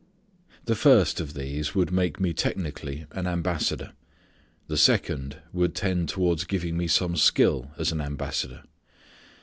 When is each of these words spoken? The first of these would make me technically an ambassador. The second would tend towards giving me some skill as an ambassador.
The 0.65 0.73
first 0.73 1.19
of 1.19 1.35
these 1.35 1.75
would 1.75 1.91
make 1.91 2.19
me 2.19 2.33
technically 2.33 3.05
an 3.11 3.27
ambassador. 3.27 3.93
The 4.65 4.75
second 4.75 5.37
would 5.53 5.75
tend 5.75 6.09
towards 6.09 6.43
giving 6.45 6.75
me 6.75 6.87
some 6.87 7.15
skill 7.15 7.69
as 7.77 7.91
an 7.91 8.01
ambassador. 8.01 8.63